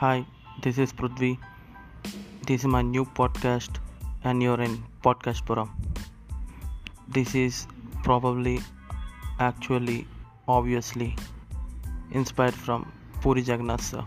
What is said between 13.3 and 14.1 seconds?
Jagannath sir.